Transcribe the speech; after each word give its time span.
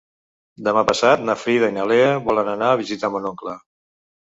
Demà 0.67 0.81
passat 0.91 1.21
na 1.27 1.35
Frida 1.41 1.69
i 1.71 1.77
na 1.77 1.85
Lea 1.93 2.09
volen 2.31 2.51
anar 2.57 2.73
a 2.79 2.83
visitar 2.83 3.15
mon 3.19 3.31
oncle. 3.35 3.57